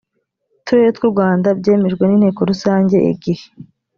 turere 0.65 0.89
tw 0.97 1.03
u 1.07 1.11
rwanda 1.13 1.47
byemejwe 1.59 2.03
n 2.07 2.11
inteko 2.15 2.39
rusange 2.49 2.95
igihe 3.11 3.45